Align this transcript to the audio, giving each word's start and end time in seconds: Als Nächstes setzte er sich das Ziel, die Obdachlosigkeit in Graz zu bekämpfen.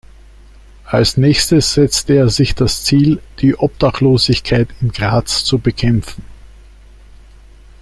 Als 0.87 1.15
Nächstes 1.17 1.75
setzte 1.75 2.13
er 2.13 2.29
sich 2.29 2.55
das 2.55 2.83
Ziel, 2.83 3.21
die 3.39 3.53
Obdachlosigkeit 3.55 4.67
in 4.81 4.91
Graz 4.91 5.43
zu 5.45 5.59
bekämpfen. 5.59 6.23